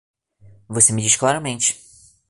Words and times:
Você 0.67 0.91
me 0.93 1.03
diz 1.03 1.15
claramente 1.15 1.79